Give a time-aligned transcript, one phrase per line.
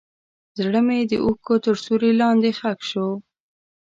[0.59, 3.07] زړه مې د اوښکو تر سیوري لاندې ښخ شو.